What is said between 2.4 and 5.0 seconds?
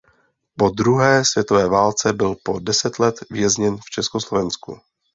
po deset let vězněn v Československu.